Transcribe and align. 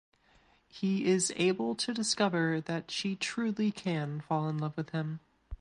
He 0.67 1.05
is 1.05 1.31
able 1.35 1.75
to 1.75 1.93
discover 1.93 2.59
that 2.59 2.89
she 2.89 3.15
truly 3.15 3.69
can 3.71 4.21
fall 4.21 4.49
in 4.49 4.57
love 4.57 4.75
with 4.75 4.89
him. 4.89 5.19